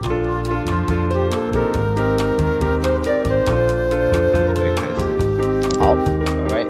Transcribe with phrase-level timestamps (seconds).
[0.00, 0.06] 好
[5.96, 6.68] ，Alright。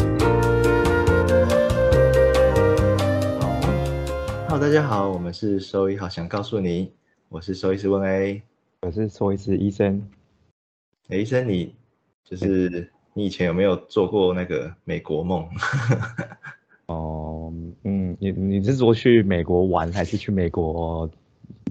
[4.48, 6.90] Hello，大家好，我们是兽医好想告诉你，
[7.28, 8.42] 我是兽医师温 A。
[8.80, 10.08] 我是兽医师医生。
[11.08, 11.74] 哎，医生，你
[12.24, 15.46] 就是你以前有没有做过那个美国梦？
[16.86, 17.52] 哦，
[17.84, 21.10] 嗯，你你是说去美国玩，还是去美国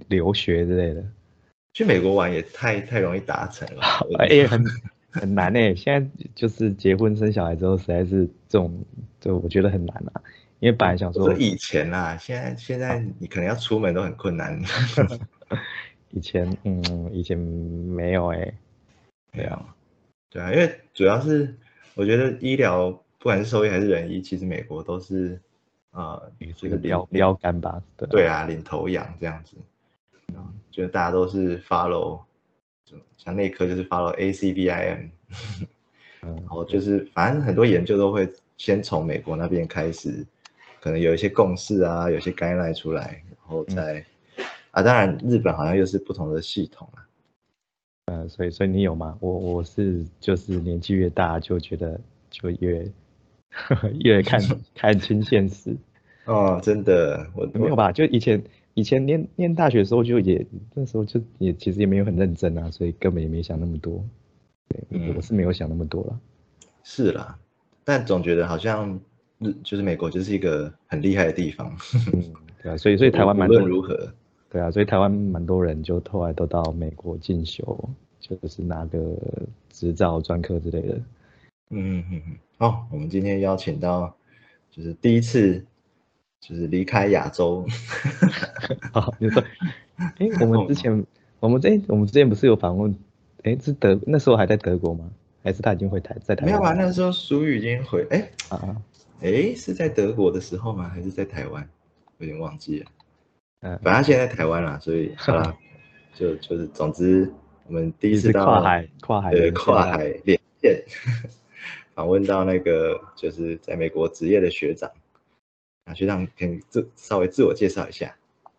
[0.08, 1.04] 留学之类的？
[1.78, 3.84] 去美国玩也太太容易达成了，
[4.18, 4.66] 哎，很
[5.14, 5.76] 很难哎。
[5.76, 8.84] 现在就是结婚生小孩之后，实在是这种，
[9.20, 10.22] 就我觉得很难啊。
[10.60, 14.60] 因为本来想说以前啊，现在现在你可能要出门都很困难。
[16.10, 18.52] 以前，嗯，以前没有哎。
[19.32, 19.76] 对啊，
[20.32, 21.54] 对啊，因为主要是
[21.94, 22.90] 我觉得医疗
[23.20, 25.40] 不管是兽医还是人医，其实美国都是
[25.92, 26.20] 呃
[26.56, 27.80] 这个标标杆吧。
[28.10, 29.56] 对啊，领头羊这样子。
[30.72, 32.22] 觉得大家都是 follow，
[33.18, 35.10] 像内科就是 follow ACVIM，
[36.22, 40.24] 然后就是反正很多研究都会先从美国那边开始，
[40.80, 44.06] 可能有一些共识啊，有些 guideline 出来，然后再
[44.70, 47.02] 啊，当然日本好像又是不同的系统啊。
[48.06, 49.18] 呃，所以所以你有吗？
[49.20, 52.88] 我我是就是年纪越大就觉得就越
[54.04, 54.40] 越看
[54.76, 55.76] 看清现实。
[56.26, 57.92] 哦，真的，我没有吧？
[57.92, 58.40] 就以前。
[58.78, 64.06] 以前念念大学的时候就也那时候就也其实也没有很认真啊，所以根本也没想那么多。
[64.68, 66.20] 对，我是没有想那么多了。
[66.84, 67.36] 是啦，
[67.84, 69.00] 但总觉得好像
[69.40, 71.76] 日就是美国就是一个很厉害的地方。
[72.14, 72.24] 嗯，
[72.62, 74.14] 对啊，所以所以台湾蛮多如何？
[74.52, 77.90] 对啊，所以台湾蛮多人就后来都到美国进修，
[78.20, 79.18] 就是拿个
[79.72, 80.96] 执照、专科之类的。
[81.72, 82.38] 嗯嗯嗯。
[82.60, 84.16] 好，我们今天邀请到
[84.70, 85.66] 就是第一次。
[86.40, 87.66] 就是离开亚洲，
[88.94, 89.44] 好，你说，
[89.98, 91.06] 哎，我们之前，
[91.40, 92.96] 我们哎，我们之前不是有访问，
[93.44, 95.10] 哎，是德那时候还在德国吗？
[95.44, 96.46] 还是他已经回台在台？
[96.46, 98.76] 没有吧，那时候苏玉已经回，哎啊，
[99.22, 100.90] 哎，是在德国的时候吗？
[100.90, 101.68] 还是在台湾？
[102.20, 102.86] 有点忘记了。
[103.62, 105.58] 嗯，反正现在在台湾了，所以好了，
[106.14, 107.32] 就就是，总之，
[107.66, 110.84] 我们第一次到跨海跨海对跨海连线
[111.96, 114.90] 访问到那个就是在美国职业的学长。
[115.88, 118.14] 啊，学长可以自稍微自我介绍一下。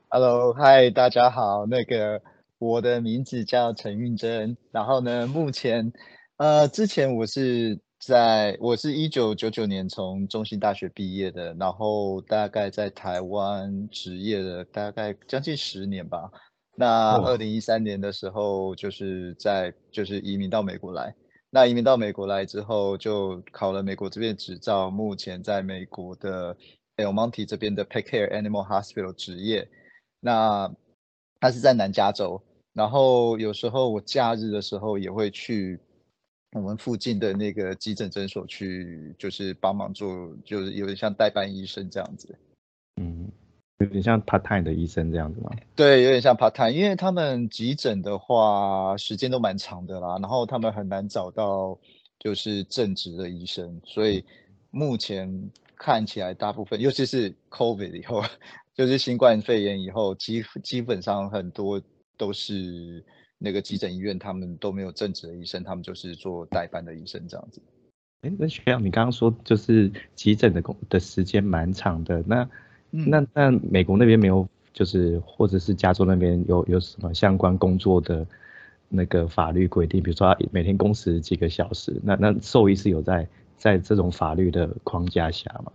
[0.09, 1.67] Hello，嗨，大家好。
[1.67, 2.23] 那个
[2.59, 4.57] 我的名字叫陈运珍。
[4.73, 5.93] 然后呢，目前
[6.39, 16.31] 呃，之前我是在我是一九九九年从中心大学毕业的，然后大概在台湾职业了大概将近十年吧。
[16.77, 21.15] 那二零一三年的时候，就是在就是移民到美国来。
[21.51, 26.57] 那移民到美国来之后，就考了美国这边执照，目前在美国的。
[26.99, 29.69] El Monte 这边的 Pet Care Animal Hospital 职业，
[30.19, 30.69] 那
[31.39, 32.43] 他是在南加州，
[32.73, 35.79] 然后有时候我假日的时候也会去
[36.53, 42.37] 我们附近的那个急诊诊所去，就是帮忙做，就是有点像代班医生这样子。
[43.01, 43.31] 嗯，
[43.79, 45.51] 有点像 part time 的医生这样子吗？
[45.77, 51.79] 对，有点像 part time，因为他们急诊的话时间都蛮长的啦，然后他们很难找到
[52.19, 54.25] 就是正职的医生，所以
[54.73, 55.49] 目前。
[55.79, 58.23] 看起来大部分，尤其是 COVID 以后，
[58.75, 61.81] 就是新冠肺炎以后，基基本上很多
[62.17, 63.05] 都是
[63.39, 67.63] 那个急诊医院，他们都没有正职的医生，他们就是做代班的医生这样子。
[68.23, 72.51] 哎，那学长，你刚刚说就是急诊的工的时间蛮长的，那
[72.91, 78.27] 那那美国那边没有，就是或者是加州那边有有什么相关工作的
[78.89, 83.29] 那个法律规定，比如说每天工时几个小时，那那兽医是有在。
[83.59, 85.73] 在这种法律的框架下吗？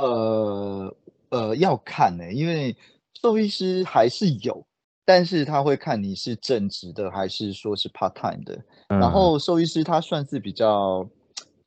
[0.00, 0.94] 呃
[1.30, 2.76] 呃，要看呢，因为
[3.20, 4.64] 兽医师还是有，
[5.04, 8.58] 但是他会看你是正职的还是说是 part time 的。
[8.88, 11.08] 然后兽医师他算是比较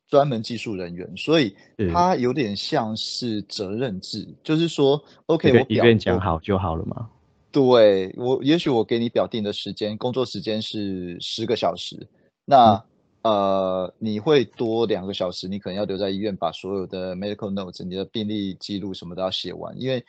[0.08, 1.56] 专门技术人员，所以
[1.92, 7.08] 他有点像是责任制，就是说，OK，我医院讲好就好了吗？
[7.50, 12.06] 对我，也许我给你表定的时间，工作时间是十个小时，
[12.44, 12.82] 那。
[13.22, 19.80] 呃，你会多两个小时，你可能要留在医院，把所有的 medical notes、你的病历记录什么都要写完。
[19.80, 20.04] 因为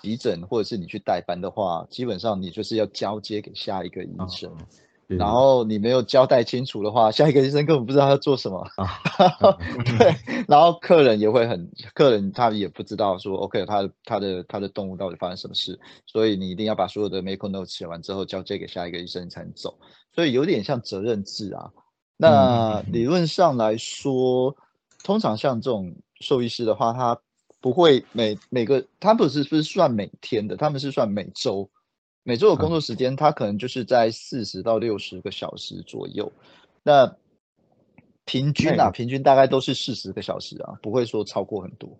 [0.00, 4.56] 急诊或者是你去代班的话，基本上你就是要交接给下一个医生，
[5.08, 8.64] 然后你没有交代清楚的话，下一个医生根本不知道要做什么。
[9.98, 19.76] 对，然后客人也会很，客人他也不知道说，OK，他他的他的动物到底发生什么事，所以你一定要把所有的 medical notes 写完之后交接给下一个医生才能走，
[20.14, 21.68] 所以有点像责任制啊。
[22.22, 24.56] 那理论上来说，
[25.02, 27.20] 通常像这种兽医师的话，他
[27.60, 31.68] 不会每每个，他不是不是算每天的，他们是算每周。
[32.22, 36.30] 每周的工作时间，他可能就是在四十到六十个小时左右。
[36.84, 37.16] 那
[38.24, 41.90] 平均啊，平均大概都是四十个小时啊，不会说超过很多。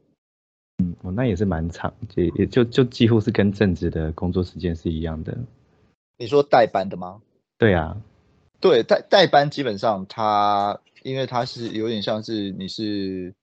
[0.79, 5.37] 嗯，哦，那也是蛮长，也也就就几乎是跟正职的工作时间是一样的。
[6.17, 7.21] 你说代班的吗？
[7.59, 7.97] 对啊，
[8.63, 13.35] 对代代班基本上他，因为他是有点像是你是，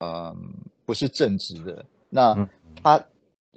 [0.00, 0.34] 嗯，
[0.84, 2.48] 不是正职的，那
[2.82, 3.00] 他。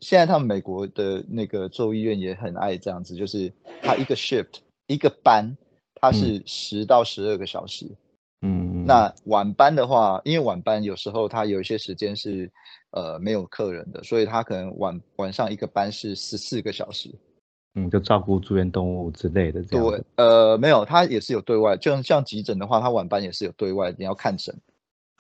[0.01, 3.51] 现在他们美国的那个州医院也很爱这样子，就是
[3.81, 4.57] 他一个 shift
[4.87, 5.55] 一个班，
[5.95, 7.89] 他是十到十二个小时。
[8.41, 12.51] 嗯，那晚班的话，因为晚班有时候他有一些时间是
[12.91, 17.09] 呃没有客人的，所以他可能晚晚上一个班是十四个小时。
[17.75, 19.87] 嗯，就照顾住院动物之类的这样。
[19.87, 24.55] 对，呃，没有，他也是有对外，就像急诊的话，他晚班也是有对外，你要看诊。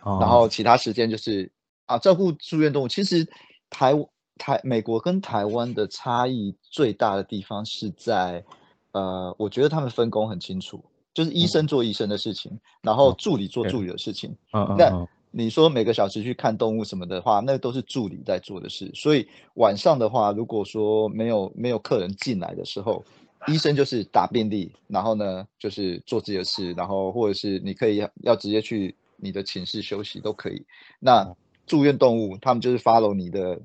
[0.01, 0.17] 哦。
[0.19, 1.51] 然后其他时间就是
[1.85, 2.87] 啊，照顾住院动物。
[2.87, 3.27] 其实
[3.69, 3.93] 台。
[4.37, 8.43] 台美国跟台湾的差异最大的地方是在，
[8.91, 14.35] 呃，我觉得他们分工很清楚，就是医生做医生的事情，然后助理做助理的事情。
[14.51, 14.75] 嗯嗯。
[14.77, 15.07] 那
[15.37, 18.89] 你说每个小时去看动物什么的话，那都是助理在做的事。
[18.93, 23.03] 所以晚上的话，如果说没有没有客人进来的时候，
[23.47, 30.65] 医生就是打病历，然后呢就是做自己的事，然后或者是你可以要直接去你的寝室休息都可以。
[30.99, 31.35] 那
[31.67, 33.59] 住院动物他们就是 follow 你的。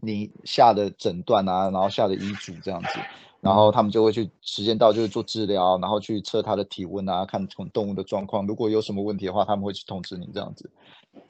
[0.00, 3.00] 你下的诊断啊，然后下的医嘱这样子，
[3.40, 10.68] 然后他们就会去时间到就是做治疗，然后去测他的体温啊，看从动物的状况，如果有什么问题的话，他们会去通知你这样子。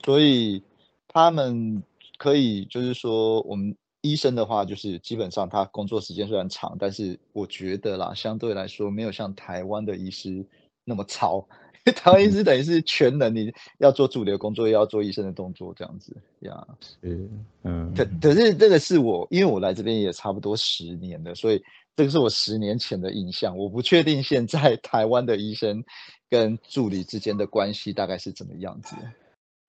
[0.05, 0.63] 所以
[1.07, 1.83] 他们
[2.17, 10.45] 可以就是说，我们医生的话，就是基本上他工作时间虽然长，但是我觉得啦，相对来说没有像台湾的医师
[10.85, 11.47] 那么糙。
[11.97, 16.67] 台湾医师等于是全能，你要做主流工作，又要做医生的动作，这样子呀。
[17.01, 17.29] 是，
[17.63, 17.95] 嗯。
[17.95, 21.63] 可可是这个是我，因为我来这边也差不多十年了，所以
[21.99, 23.59] 这个是我十年前的印象。
[23.59, 25.83] 我不确定现在 台湾的医生
[26.31, 28.95] 跟助理之间的关系大概是怎么样子。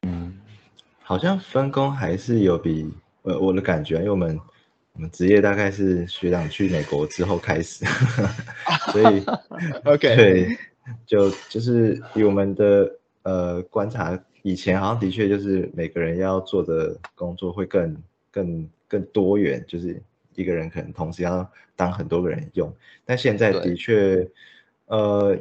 [0.04, 0.40] 嗯，
[1.02, 2.88] 好像分工还是有比
[3.24, 4.40] 呃我的感觉，因为我们
[4.94, 7.84] 我们职业大概是学长去美国之后开始，
[8.94, 9.26] 所以
[9.86, 10.58] OK 对。
[11.08, 12.92] 就就是以我们的
[13.24, 17.98] 呃观察，以前好像的确就是每个人要做的工作会更
[18.30, 20.00] 更更多元，就是
[20.40, 22.74] 一个人可能同时要当很多个人用。
[23.04, 24.26] 但现在的确，
[24.86, 25.38] 呃，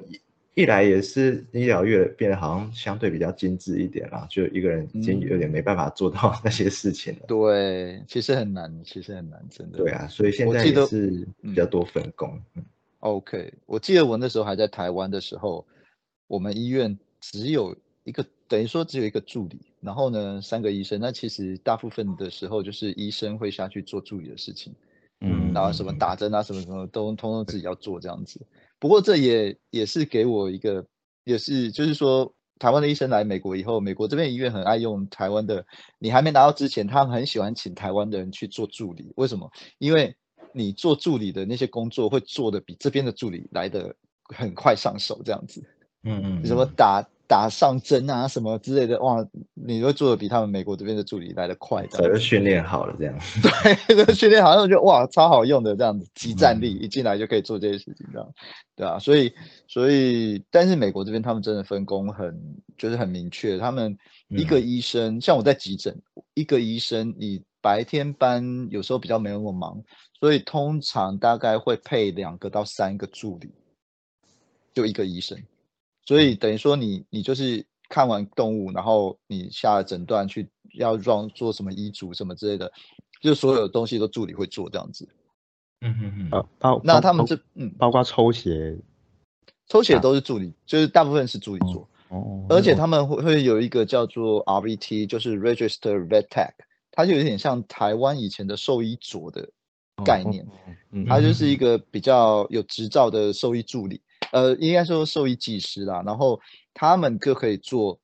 [0.55, 7.27] 一来也是医疗越变得好像相对比较精致一点啦，就一个人已经有点没办法做到 那些事情了。
[7.29, 9.79] 对，其实很难，其实很难，真的。
[9.79, 12.41] 对啊，所以现在也是比较多分工。
[13.01, 15.65] OK，我记得我那时候还在台湾的时候，
[16.27, 20.99] 我们医院只有一个，等于说只有一个助理，然后呢三个医生。
[21.01, 24.75] 那其实大部分的时候就是医生会下去做助理的事情，
[25.21, 28.47] 嗯，然后什么打针啊，什么什么都通通自己要做这样子。
[28.79, 30.87] 不过这也也是给我一个，
[31.25, 35.67] 也是就是说台湾的医生来美国以后，美国这边医院很爱用台湾的，
[35.99, 39.13] 你还没拿到之前，他们很喜欢请台湾的人去做助理。
[39.17, 39.51] 为什么？
[39.79, 40.15] 因为
[40.53, 43.95] 你做助理的那些工作会做的比这边的助理来的
[44.25, 45.63] 很快上手，这样子，
[46.05, 53.17] 嗯嗯，什么打打上针啊什么之类的，哇，你会做的比他们美国这边的助理来的快，早就训练好了这样，
[53.87, 58.35] 对，都训练好，我觉得哇，超好用的这样子，集战力一进来就可以做这些事情，这样，
[58.75, 59.33] 对啊，所以
[59.69, 62.35] 所以，但是美国这边他们真的分工很
[62.77, 63.97] 就是很明确，他们
[64.31, 65.95] 一个医生，像我在急诊，
[66.35, 67.43] 一个医生你。
[67.61, 69.83] 白天班有时候比较没那么忙，
[70.21, 73.51] 所以通常大概会配两个到三个助理，
[74.73, 75.37] 就一个医生。
[76.09, 82.73] 所以等于说你你就是看完动物，然后你下了诊断去要让做什么医嘱什么之类的，
[83.21, 85.07] 就所有东西都助理会做这样子。
[85.83, 86.47] 嗯嗯嗯。
[86.59, 88.79] 包那他们这嗯，包括抽血，
[89.67, 91.87] 抽血都是助理，就是大部分是助理做。
[92.09, 92.47] 哦。
[92.49, 96.55] 而且他们会会有一个叫做 RVT，就是 Register Vet Tech。
[96.91, 99.47] 它就有点像台湾以前的兽医佐的
[100.07, 100.47] 概念，
[101.07, 104.01] 它就是一个比较有执照的兽医助理，
[104.33, 106.03] 呃，应该说兽医技师啦。
[106.05, 106.41] 然后
[106.75, 107.99] 他们就可以做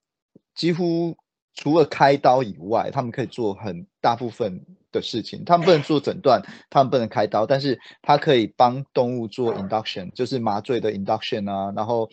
[0.54, 1.16] 几乎
[1.54, 5.44] 除了开刀以外，他们可以做很大部分的事情。
[5.44, 11.72] 他们不能做诊断，他们不能开刀，但是他可以帮动物做 induction，就是麻醉的 induction 啊。
[11.76, 12.08] 然后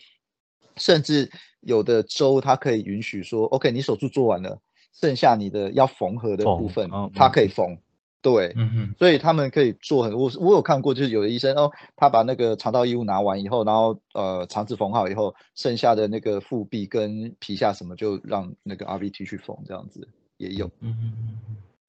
[0.76, 4.58] 甚至有的州它可以允许说，OK，你手术做完了。
[4.94, 7.78] 剩下你的要缝合的部分，他可以缝，
[8.22, 8.54] 对，
[8.98, 10.12] 所以他们可以做很。
[10.14, 20.70] 我我有看过，就是有的医生哦，他把那个肠道异物拿完以后，然后呃肠子缝好以后，剩下的那个腹壁跟皮下什么，就让那个 RVT 去缝，这样子也有。
[20.80, 21.38] 嗯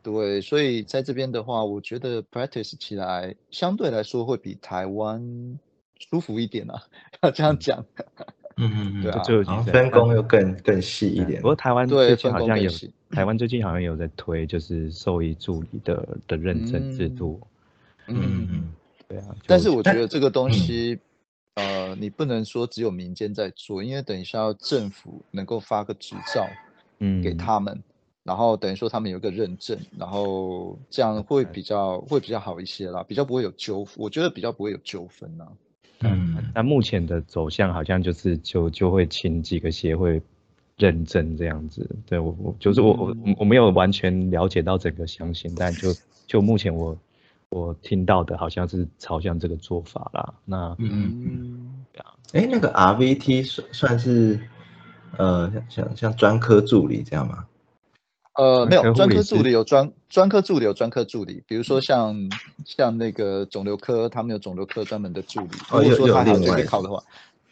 [0.01, 5.59] 对，所以在这边的话，我觉得 practice 起来相对来说会比台湾
[5.97, 6.83] 舒服一点啊，
[7.21, 7.85] 要 这样讲。
[8.17, 8.25] 嗯
[8.57, 11.47] 嗯嗯，对啊就然后分工又更更细一点不。
[11.47, 12.71] 过台湾对最近分好像有
[13.11, 17.41] 台湾最近好像有在推就是兽医助理的的认证制嗯度。
[18.07, 18.73] 嗯嗯嗯，
[19.07, 20.99] 对啊，但是我觉得 这个东西，
[21.55, 26.47] 呃，你不能说只有民间在做，因为等一下要政府能够发个执照
[26.99, 27.81] 嗯给他们，
[28.23, 35.47] 然后等于说他们有一个认证，然后这样会比较会比较好一些啦，比较不会有纠，我觉得比较不会有纠纷呐。
[36.11, 40.21] 嗯那目前的走向好像就是就就会请几个协会
[40.77, 41.89] 认证这样子。
[42.05, 45.93] 对我我就是我我嗯我没有完全了解到整个详情，但就
[46.27, 46.97] 就目前我
[47.49, 50.33] 我听到的好像是朝向这个做法啦。
[50.45, 50.75] 那。
[50.79, 51.85] 嗯，
[52.33, 54.39] 哎，那个 RVT 算算是
[55.17, 57.45] 呃像像像专科助理这样吗？
[58.35, 62.15] 呃，没有专专科助理有专专科助理有专科助理，比如说像
[62.65, 65.49] 像那个肿瘤科，他们有肿瘤科专门的助理。
[65.71, 67.03] 如果说他还有另外的这个考的话，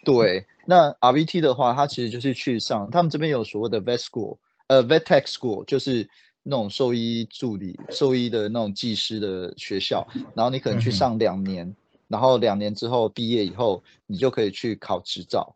[0.03, 6.09] 对，那 RVT 的话，他其实就是去上他们这边有所谓的 Vet School，呃 Vet Tech School，就是
[6.41, 11.75] 那种兽医助理、兽医的那种技师的学校，然后你可能去上两年，
[12.07, 15.55] 然后两年之后毕业以后，你就可以去考执照。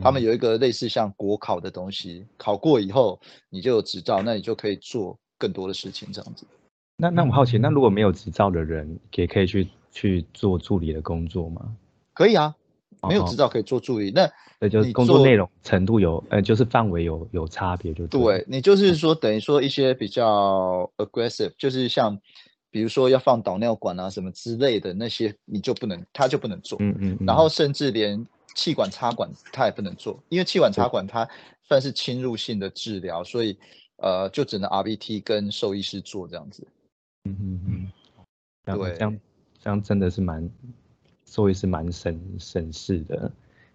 [0.00, 3.20] 他们有有一个类似像国考的东西，考过以后
[3.50, 6.46] 你就有执照，那你就可以做更多的事情，这样子。
[6.96, 11.76] 那那我好奇，那如果没有执照的人也可以去去做助理的工作吗？
[12.14, 12.54] 可以啊，
[13.08, 14.10] 没有哦执照可以做助理。
[14.10, 14.30] 那
[14.60, 22.16] 对，就是工作内容程度有呃，就是范围有有差别就了对你就是说，等于说一些比较 aggressive，就是像
[22.70, 26.78] 比如说要放导尿管啊什么之类的那些，你就不能，他就不能做。
[26.80, 31.28] 嗯嗯嗯，然后甚至连气管插管他也不能做，因为气管插管它
[31.62, 33.56] 算是侵入性的治疗，所以
[33.96, 36.66] 呃就只能 RBT 跟兽医师做这样子。
[37.24, 37.60] 嗯嗯
[38.66, 39.20] 嗯，对这样
[39.60, 40.48] 这样真的是蛮，
[41.24, 43.30] 兽医是蛮省省事的，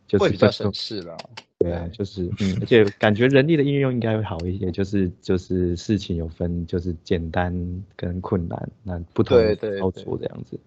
[0.07, 1.17] 就是会比较省事了。
[1.59, 10.51] 对啊，就是嗯，而且感觉人力的应用应该会好一些，就是就是事情有分就是简单跟困难，那不同的操作这样子。
[10.51, 10.59] 对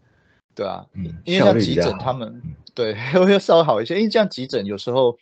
[0.68, 5.18] 啊，嗯因为像急诊他们嗯对 会稍微好一些，因为这样急诊有时候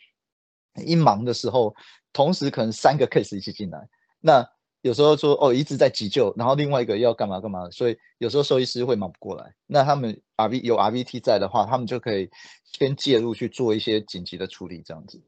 [0.85, 1.75] 一忙的时候，
[2.13, 3.87] 同时可能三个 case 一起进来，
[4.21, 4.47] 那
[4.81, 9.53] 有时候说哦一直在急救，然后另外一个要干嘛干嘛，所以有时候兽医师会忙不过来。
[9.67, 12.29] 那他们 RV 有 RVT 在的话，他们就可以
[12.63, 15.19] 先介入去做一些紧急的处理，这样子。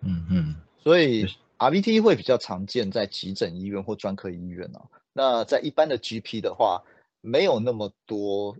[0.00, 1.26] 嗯嗯所以
[1.58, 4.80] RVT 会比较常见在急诊医院或专科医院啊。
[5.12, 6.82] 那在一般的 GP 的话，
[7.20, 8.56] 没有那么多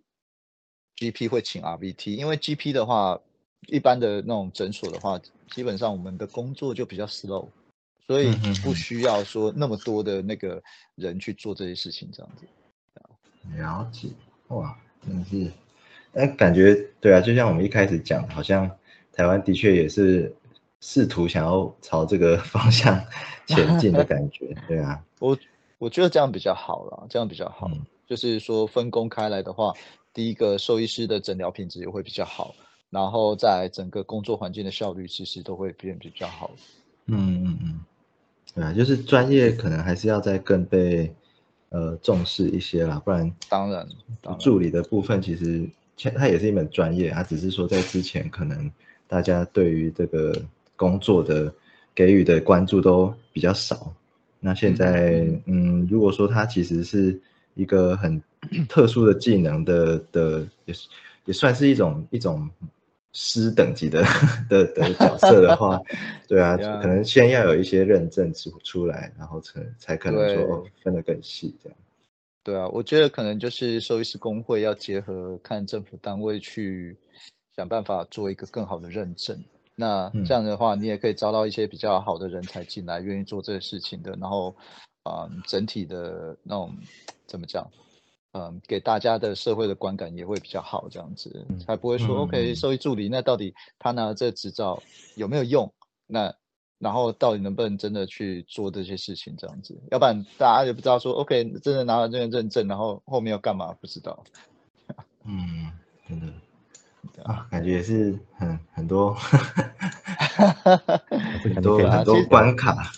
[0.97, 3.19] GP 会请 RVT，因为 GP 的话，
[3.67, 5.21] 一般的那种诊所的话，
[5.51, 7.49] 基本上我们的工作就比较 slow，
[8.07, 8.33] 所以
[8.63, 10.63] 不需要说那么多的那个
[10.95, 12.47] 人去做这些事情，这样子。
[13.57, 14.09] 了解，
[14.49, 15.53] 哇，真的是，
[16.15, 18.71] 哎，感觉对啊，就像我们一开始讲，好像
[19.13, 20.35] 台湾的确也是
[20.81, 23.05] 试图想要朝这个 方向
[23.47, 25.37] 前进的感觉，对啊，我
[25.79, 27.69] 我觉得这样比较好啦，这样比较好。
[27.69, 29.73] 嗯就是说分工开来的话，
[30.15, 32.55] 第一个兽医师的诊疗品质也会比较好，
[32.89, 36.53] 然后在整个工作环境的效率其实都会变比较好。
[37.07, 37.81] 嗯嗯嗯，
[38.55, 41.13] 对啊，就是专业可能还是要再更被
[41.71, 43.87] 呃重视一些啦，不然当然，
[44.39, 48.71] 助理的部分其实其它也是一门专业，它只是说在之前可能
[49.09, 50.41] 大家对于这个
[50.77, 51.53] 工作的
[51.95, 53.93] 给予的关注都比较少。
[54.41, 57.21] 那现在，嗯，如果说它其实是
[57.55, 58.23] 一个很
[58.69, 60.89] 特殊的技能的的，也是
[61.25, 62.49] 也算是一种一种
[63.13, 64.03] 师等级的
[64.51, 65.81] 的的角色的话，
[66.29, 71.79] 对啊，可能先要有一些认证出出来，然后才才可能说哦分得更细这样。
[72.43, 76.97] 对啊，我觉得可能就是兽医师工会要结合看政府单位去
[77.57, 79.43] 想办法做一个更好的认证。
[79.77, 84.11] 那嗯这样的话，你也可以招到一些比较好的人才进来，愿意做这个事情的。
[84.21, 84.55] 然后，
[85.05, 86.77] 啊、整体的那种
[87.27, 87.69] 怎么讲，
[88.35, 94.83] 嗯，给大家的社会的观感也会比较好，这样子嗯才不会说、嗯 OK 嗯兽医助理，那到底他拿了这执照
[95.15, 95.73] 有没有用？
[96.07, 96.35] 那
[96.79, 104.25] 然后到底能不能真的去做这些事情，这样子，要不然大家也不知道说 OK 真的拿了这个认证，然后后面要干嘛不知道。
[105.25, 105.71] 嗯，
[106.09, 106.27] 真的
[107.23, 109.15] 啊，感觉也是很很多
[111.55, 112.91] 很多很多关卡。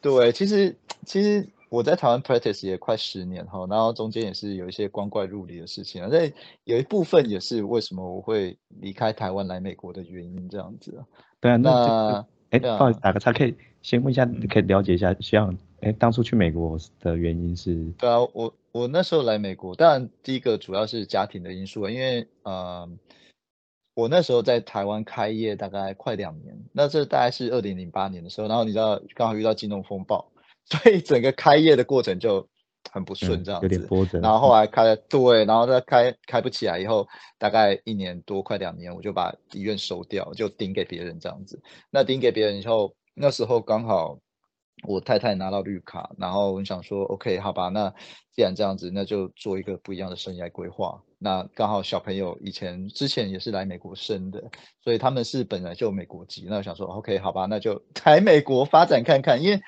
[0.00, 0.74] 对，其实
[1.04, 6.30] 其实我在台湾 practice 也快十年哈，然后中间也是有一些光怪陆离的事情啊，那
[6.64, 11.06] 有一部分也是为什么我会离开台湾来美国的原因，这样子啊。
[11.40, 17.84] 对啊，那哎，不好意思，打个岔，可以先问一下，可以了解一下，像哎当初去美国的原因是？
[17.96, 22.90] 对啊，我我那时候来美国，当然第一个主要是家庭的因素，因为呃，
[23.94, 30.28] 我那时候在台湾开业大概快两年，那这大概是二零零八年的时候，然后你知道刚好遇到金融风暴，
[30.66, 32.48] 所以整个开业的过程就
[32.92, 34.20] 很不顺，这样子，有点波折。
[34.20, 37.06] 然后后来开了，对，然后再开开不起来以后，
[37.38, 41.60] 大概一年多快两年，我就把医院收掉，就顶给别人这样子。
[41.90, 44.18] 那顶给别人以后，那时候刚好。
[44.84, 47.92] 我太太拿到绿卡，然后我想说，OK，好吧，那
[48.34, 50.98] 既然这样子，那就做一个不一样的生涯规划。
[51.18, 54.42] 那刚好小朋友以前之前也是来美国生的，
[54.82, 56.46] 所以他们是本来就美国籍。
[56.48, 59.60] 那我想说，OK，好吧，那就 来美国发展看看，因为。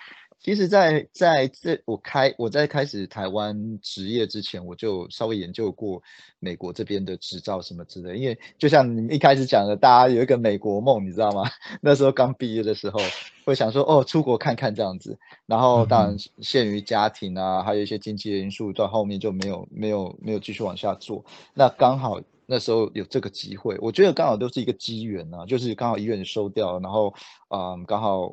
[0.43, 6.03] 其实，在在这我开我在开始台湾职业之前，我就稍微研究过
[6.41, 8.19] 美国这边的执照什么之类。
[8.19, 11.49] 因为就像你一开始讲的，大家有一个美国梦，你知道吗？
[11.81, 12.99] 那时候刚毕业的时候，
[13.45, 15.17] 会想说哦，出国看看这样子。
[15.47, 21.25] 然后当然限于家庭啊，还有一些经济的因素，到后面就没有没有没有继续往下做。
[21.55, 27.15] 那刚好那时候有这个机会，我觉得刚好都是一个机缘啊，就是刚好医院收掉，然后
[27.49, 28.33] 嗯，刚好。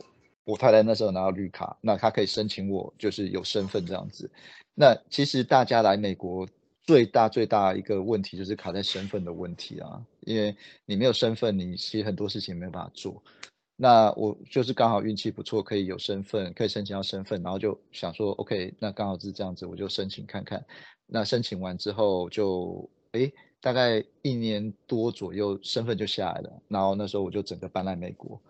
[0.50, 4.28] 我太太那时候拿到绿卡，那她可以申请我，就是有身份这样子。
[4.74, 6.48] 那其实大家来美国
[6.84, 13.22] 最大最大一个问题就是卡在身份的问题啊，因为你没有身份，你其实很多事情没有办法做。
[13.76, 20.66] 那我就是刚好运气不错，可以有身份，可以申请到身份，然后就想说，OK，那刚好是这样子，我就申请看看。
[21.06, 26.62] 那申请完之后，就哎，大概一年多左右，身份就下来了。
[26.68, 28.42] 然后那时候我就整个搬来美国。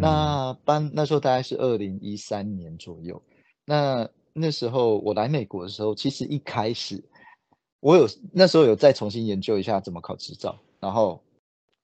[0.00, 3.20] 那搬那时候大概是二零一三年左右，
[3.64, 7.02] 那那时候我来美国的时候，其实一开始
[7.80, 11.22] 我有那时候有再重新研究一下怎么考执照，然后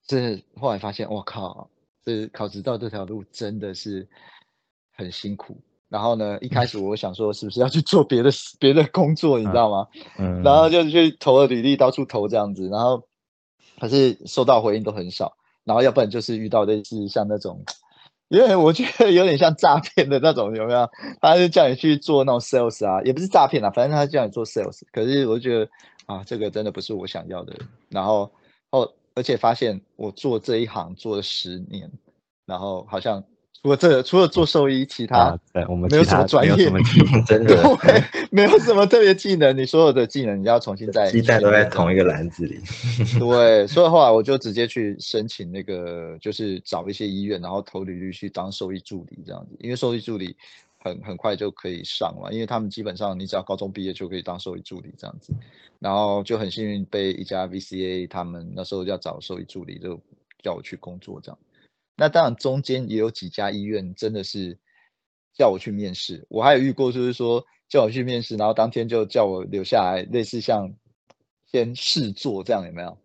[0.09, 1.71] 是后来发现，我靠，
[2.05, 4.07] 这考执照这条路真的是
[4.97, 5.57] 很辛苦。
[5.89, 9.87] 然后呢，一开始我想说是不是要去做别的别的工作，你知道吗？
[10.19, 10.43] 嗯。
[10.43, 13.03] 然后就去投了履历，到处投这样子，然后
[13.79, 17.65] 可是收到回应都很少，然后要不然就是遇到类似像那种。
[18.33, 20.89] 因为我觉得有点像诈骗的那种，有没有？
[21.21, 24.81] 他就叫你去做那种 sales 啊，也不是诈骗啊，反正他叫你做 sales。
[24.91, 25.69] 可是我觉得
[26.07, 27.55] 啊，这个真的不是我想要的。
[27.91, 28.33] 然后
[28.71, 31.91] 后，而且发现我做这一行做了十年，
[32.47, 33.23] 然后好像。
[33.63, 36.53] 我这除了做兽医，其他对我们没有什么专业，
[37.25, 37.57] 真的
[38.33, 39.57] 没有什么特别技能。
[39.57, 42.59] 你所有的技能你要重新再 鸡蛋都在同一个篮子里。
[43.21, 49.57] 对，所以后来我就直接去申请那个，就是找一些医院，然后投履历去当兽医助理这样子。
[49.61, 50.35] 因为兽医助理
[50.79, 55.33] 很很快就可以上了，因为他们基本上你只要高中毕业就可以当兽医助理这样子。
[55.79, 60.01] 然后就很幸运被一家 VCA 他们那时候要找兽医助理，就
[60.43, 61.39] 叫我去工作这样。
[61.97, 64.59] 那当然，中间也有几家医院真的是
[65.35, 66.27] 叫我去面试。
[66.31, 70.73] 我还有遇过，就是说叫我去面试，然后当天就叫我留下来，类似像
[71.47, 72.99] 先试做这样，有没有？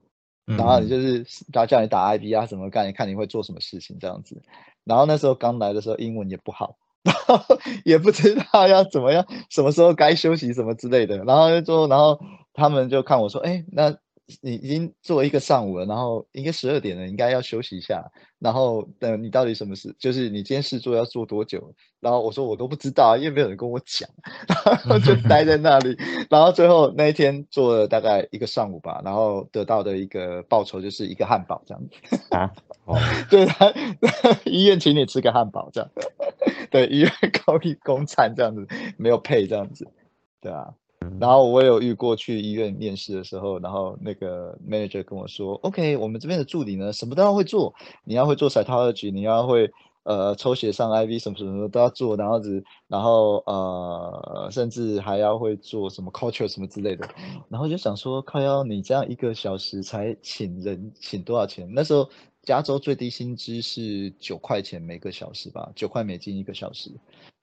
[0.46, 4.42] 然后你就是他叫你打 IB 啊，什么干，看你会做什么事情这样子。
[4.86, 11.18] 然后那时候刚来的时候，英文也不好，然后 也不知道要怎么样，什么时候该休息什么之类的。
[11.26, 12.20] 然后就说，然后
[12.54, 13.98] 他们就看我说，哎，那。
[14.42, 18.04] 你已经做一个上午了，然后应该十二点了，应该要休息一下。
[18.40, 19.96] 然后等你到底什么事？
[19.98, 21.74] 就是你今天试做要做多久？
[22.00, 24.08] 然后我说我都不知道，因为没有人跟我讲，
[24.48, 25.98] 然后就 待在那里。
[26.30, 32.54] 然后最后那一天做了大概一个上午吧，然后得到的一个报酬就是一个汉堡这样子啊。
[32.86, 32.98] 哦，
[33.30, 33.74] 对他
[34.46, 35.90] 医院请你吃个汉堡这样，
[36.70, 37.12] 对医院
[37.46, 39.88] 高一公餐这样子，没有配这样子，
[40.42, 40.74] 对啊。
[41.20, 49.70] 然后我有遇过去医院面试的时候，然后那个 manager 跟我说：“OK，我们这边的助理呢，什么都要会做，你要会做 cytology，你要会
[50.04, 57.08] 呃抽血上 IV 什么什么什么都要做，然后子，然后呃甚至还要会做什么 culture 什么之类的。”
[57.50, 61.68] 然后就想说：“靠，要你这样一个小时才请人，请多少钱？
[61.74, 62.10] 那时候
[62.48, 66.90] 加州最低薪资是九块钱每个小时吧，九块美金一个小时。”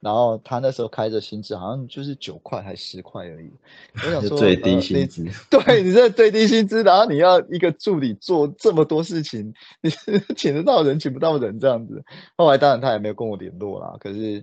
[0.00, 3.50] 然后他那时候开的薪资好像就是九块还十块而已，
[3.96, 9.90] 我想说最低薪资，对你这最低薪资，然后你要一个助理做这么多事情，你
[10.34, 12.02] 请得到人请不到人这样子。
[12.38, 14.42] 后来当然他也没有跟我联络啦，可是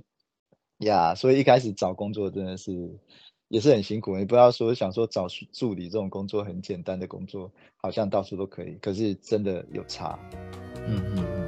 [0.78, 2.72] 呀，所以一开始找工作真的是
[3.52, 4.18] 也是很辛苦。
[4.18, 10.18] 你不要说想说找助理这种工作很简单的工作，好像到处都可以，可是真的有差。
[10.88, 11.41] 嗯嗯。